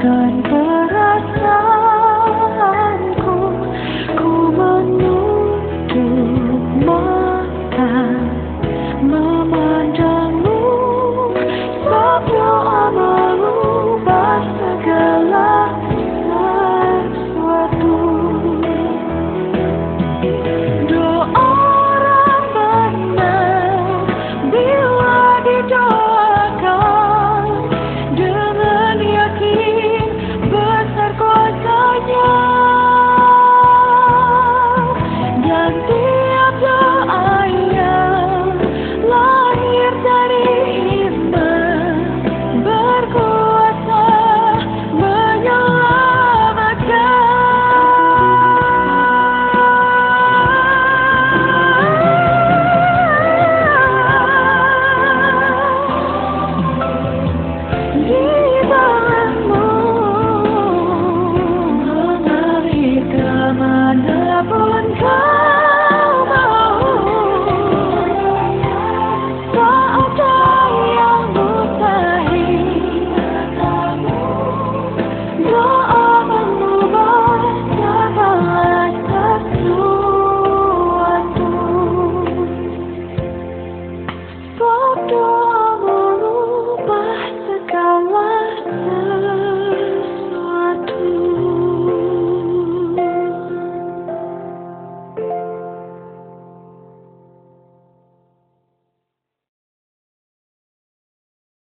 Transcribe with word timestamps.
good. 0.00 0.49
time. 65.00 65.29